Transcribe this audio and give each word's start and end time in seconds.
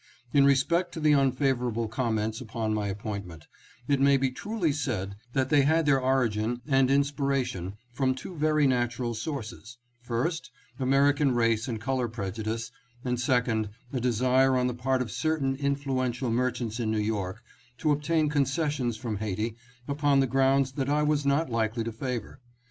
In 0.33 0.45
respect 0.45 0.93
to 0.93 0.99
the 0.99 1.11
unfa 1.11 1.53
vorable 1.55 1.87
comments 1.87 2.41
upon 2.41 2.73
my 2.73 2.87
appointment, 2.87 3.45
it 3.87 3.99
may 3.99 4.17
be 4.17 4.31
truly 4.31 4.71
said 4.71 5.15
that 5.33 5.49
they 5.51 5.61
had 5.61 5.85
their 5.85 6.01
origin 6.01 6.61
and 6.67 6.89
inspiration 6.89 7.75
from 7.93 8.15
two 8.15 8.35
very 8.35 8.65
natural 8.65 9.13
sources: 9.13 9.77
first, 10.01 10.49
American 10.79 11.33
race 11.35 11.67
and 11.67 11.79
color 11.79 12.07
prejudice, 12.07 12.71
and 13.05 13.19
second, 13.21 13.69
a 13.93 13.99
desire 13.99 14.57
on 14.57 14.65
the 14.65 14.73
part 14.73 15.03
of 15.03 15.11
certain 15.11 15.55
influential 15.55 16.31
merchants 16.31 16.79
in 16.79 16.89
New 16.89 16.97
York 16.99 17.43
to 17.77 17.91
obtain 17.91 18.27
concessions 18.27 18.97
from 18.97 19.17
Haiti 19.17 19.55
upon 19.87 20.19
grounds 20.21 20.71
that 20.71 20.89
I 20.89 21.03
was 21.03 21.27
not 21.27 21.51
likely 21.51 21.83
to 21.83 21.91
favor. 21.91 22.41